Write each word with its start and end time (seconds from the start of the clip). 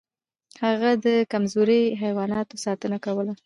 هغه 0.65 0.91
د 1.05 1.07
کمزورو 1.31 1.79
حیواناتو 2.01 2.55
ساتنه 2.65 2.97
کوله. 3.05 3.33